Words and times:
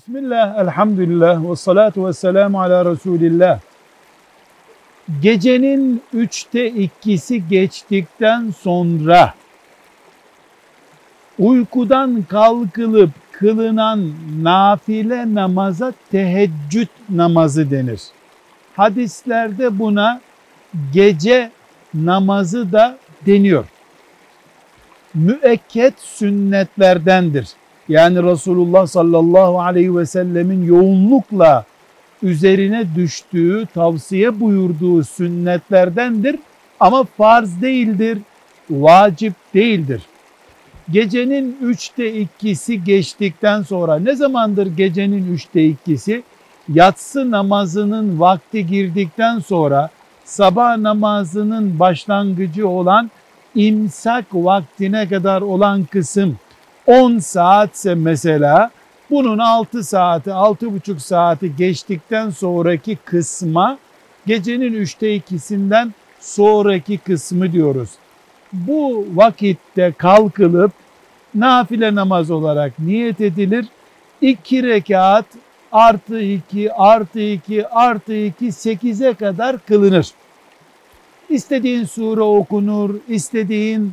Bismillah, 0.00 0.58
elhamdülillah 0.58 1.50
ve 1.50 1.56
salatu 1.56 2.06
ve 2.06 2.12
selamu 2.12 2.60
ala 2.60 2.90
Resulillah. 2.90 3.60
Gecenin 5.22 6.02
üçte 6.12 6.70
ikisi 6.70 7.48
geçtikten 7.48 8.50
sonra 8.60 9.34
uykudan 11.38 12.22
kalkılıp 12.28 13.10
kılınan 13.32 14.12
nafile 14.42 15.34
namaza 15.34 15.92
teheccüd 16.10 16.88
namazı 17.10 17.70
denir. 17.70 18.00
Hadislerde 18.76 19.78
buna 19.78 20.20
gece 20.92 21.50
namazı 21.94 22.72
da 22.72 22.98
deniyor. 23.26 23.64
Müekket 25.14 25.94
sünnetlerdendir. 25.98 27.48
Yani 27.90 28.22
Resulullah 28.22 28.86
sallallahu 28.86 29.60
aleyhi 29.60 29.96
ve 29.96 30.06
sellemin 30.06 30.64
yoğunlukla 30.64 31.64
üzerine 32.22 32.84
düştüğü, 32.96 33.66
tavsiye 33.74 34.40
buyurduğu 34.40 35.04
sünnetlerdendir 35.04 36.38
ama 36.80 37.04
farz 37.04 37.62
değildir, 37.62 38.18
vacip 38.70 39.32
değildir. 39.54 40.02
Gecenin 40.90 41.56
üçte 41.62 42.20
ikisi 42.20 42.84
geçtikten 42.84 43.62
sonra 43.62 43.98
ne 43.98 44.16
zamandır 44.16 44.66
gecenin 44.76 45.34
üçte 45.34 45.64
ikisi? 45.64 46.22
Yatsı 46.68 47.30
namazının 47.30 48.20
vakti 48.20 48.66
girdikten 48.66 49.38
sonra 49.38 49.90
sabah 50.24 50.76
namazının 50.76 51.78
başlangıcı 51.78 52.68
olan 52.68 53.10
imsak 53.54 54.24
vaktine 54.32 55.08
kadar 55.08 55.42
olan 55.42 55.84
kısım 55.84 56.38
10 56.90 57.18
saatse 57.18 57.94
mesela 57.94 58.70
bunun 59.10 59.38
6 59.38 59.84
saati, 59.84 60.30
6,5 60.30 60.98
saati 60.98 61.56
geçtikten 61.56 62.30
sonraki 62.30 62.96
kısma 63.04 63.78
gecenin 64.26 64.72
üçte 64.72 65.14
ikisinden 65.14 65.94
sonraki 66.20 66.98
kısmı 66.98 67.52
diyoruz. 67.52 67.90
Bu 68.52 69.06
vakitte 69.14 69.92
kalkılıp 69.98 70.72
nafile 71.34 71.94
namaz 71.94 72.30
olarak 72.30 72.78
niyet 72.78 73.20
edilir. 73.20 73.66
2 74.20 74.62
rekat 74.62 75.24
artı 75.72 76.20
2 76.20 76.72
artı 76.72 77.20
2 77.20 77.68
artı 77.68 78.14
2 78.14 78.46
8'e 78.46 79.14
kadar 79.14 79.58
kılınır. 79.58 80.10
İstediğin 81.28 81.84
sure 81.84 82.20
okunur, 82.20 82.94
istediğin 83.08 83.92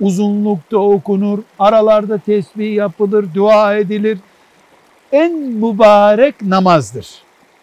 uzunlukta 0.00 0.78
okunur, 0.78 1.38
aralarda 1.58 2.18
tesbih 2.18 2.74
yapılır, 2.74 3.26
dua 3.34 3.76
edilir. 3.76 4.18
En 5.12 5.32
mübarek 5.38 6.42
namazdır. 6.42 7.08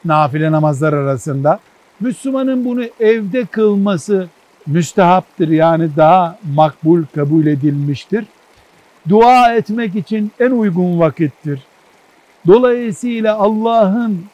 Nafile 0.05 0.51
namazlar 0.51 0.93
arasında. 0.93 1.59
Müslümanın 1.99 2.65
bunu 2.65 2.83
evde 2.99 3.45
kılması 3.45 4.27
müstehaptır 4.67 5.49
yani 5.49 5.89
daha 5.97 6.39
makbul 6.55 7.03
kabul 7.15 7.45
edilmiştir. 7.45 8.25
Dua 9.09 9.53
etmek 9.53 9.95
için 9.95 10.31
en 10.39 10.51
uygun 10.51 10.99
vakittir. 10.99 11.59
Dolayısıyla 12.47 13.35
Allah'ın 13.35 14.25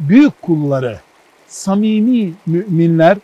büyük 0.00 0.42
kulları, 0.42 1.00
samimi 1.46 2.32
müminler 2.46 3.18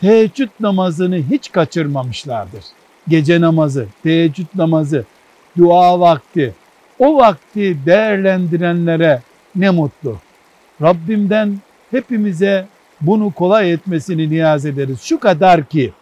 teheccüd 0.00 0.48
namazını 0.60 1.16
hiç 1.16 1.52
kaçırmamışlardır 1.52 2.64
gece 3.08 3.40
namazı, 3.40 3.86
teheccüd 4.02 4.46
namazı, 4.54 5.04
dua 5.58 6.00
vakti, 6.00 6.54
o 6.98 7.16
vakti 7.16 7.76
değerlendirenlere 7.86 9.22
ne 9.56 9.70
mutlu. 9.70 10.16
Rabbimden 10.82 11.58
hepimize 11.90 12.66
bunu 13.00 13.30
kolay 13.30 13.72
etmesini 13.72 14.30
niyaz 14.30 14.66
ederiz. 14.66 15.00
Şu 15.02 15.20
kadar 15.20 15.64
ki 15.64 15.92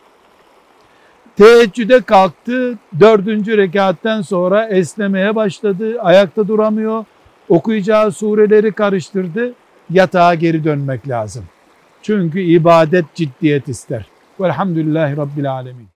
teheccüde 1.37 2.01
kalktı, 2.01 2.78
dördüncü 3.01 3.57
rekatten 3.57 4.23
sonra 4.23 4.69
esnemeye 4.69 5.34
başladı, 5.34 6.01
ayakta 6.01 6.49
duramıyor, 6.49 7.05
okuyacağı 7.49 8.12
sureleri 8.12 8.73
karıştırdı, 8.73 9.55
yatağa 9.91 10.34
geri 10.34 10.65
dönmek 10.65 11.09
lazım. 11.09 11.45
Çünkü 12.03 12.41
ibadet 12.41 13.15
ciddiyet 13.15 13.69
ister. 13.69 14.07
Velhamdülillahi 14.41 15.17
Rabbil 15.17 15.53
Alemin. 15.53 15.94